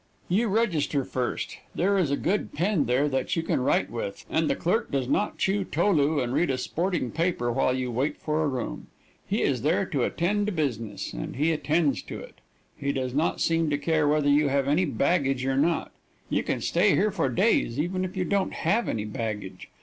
You 0.29 0.47
register 0.47 1.05
first. 1.05 1.57
There 1.75 1.95
is 1.95 2.09
a 2.09 2.17
good 2.17 2.53
pen 2.53 2.85
there 2.87 3.07
that 3.09 3.35
you 3.35 3.43
can 3.43 3.61
write 3.61 3.91
with, 3.91 4.25
and 4.31 4.49
the 4.49 4.55
clerk 4.55 4.89
does 4.91 5.07
not 5.07 5.37
chew 5.37 5.63
tolu 5.63 6.19
and 6.19 6.33
read 6.33 6.49
a 6.49 6.57
sporting 6.57 7.11
paper 7.11 7.51
while 7.51 7.75
you 7.77 7.91
wait 7.91 8.17
for 8.17 8.43
a 8.43 8.47
room. 8.47 8.87
He 9.27 9.43
is 9.43 9.61
there 9.61 9.85
to 9.85 10.01
attend 10.01 10.47
to 10.47 10.51
business, 10.51 11.13
and 11.13 11.35
he 11.35 11.51
attends 11.51 12.01
to 12.01 12.19
it. 12.19 12.41
He 12.75 12.91
does 12.91 13.13
not 13.13 13.41
seem 13.41 13.69
to 13.69 13.77
care 13.77 14.07
whether 14.07 14.27
you 14.27 14.47
have 14.47 14.67
any 14.67 14.85
baggage 14.85 15.45
or 15.45 15.55
not. 15.55 15.91
You 16.31 16.41
can 16.41 16.61
stay 16.61 16.95
here 16.95 17.11
for 17.11 17.29
days, 17.29 17.79
even 17.79 18.03
if 18.03 18.17
you 18.17 18.25
don't 18.25 18.53
have 18.53 18.89
any 18.89 19.05
baggage. 19.05 19.69